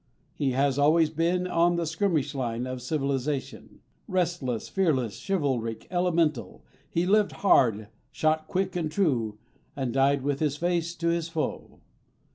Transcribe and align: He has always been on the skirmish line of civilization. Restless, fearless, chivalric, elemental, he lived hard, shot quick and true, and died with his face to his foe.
He 0.33 0.53
has 0.53 0.79
always 0.79 1.11
been 1.11 1.45
on 1.45 1.75
the 1.75 1.85
skirmish 1.85 2.33
line 2.33 2.65
of 2.65 2.81
civilization. 2.81 3.81
Restless, 4.07 4.67
fearless, 4.67 5.19
chivalric, 5.23 5.85
elemental, 5.91 6.65
he 6.89 7.05
lived 7.05 7.33
hard, 7.45 7.87
shot 8.11 8.47
quick 8.47 8.75
and 8.75 8.89
true, 8.91 9.37
and 9.75 9.93
died 9.93 10.23
with 10.23 10.39
his 10.39 10.57
face 10.57 10.95
to 10.95 11.09
his 11.09 11.29
foe. 11.29 11.81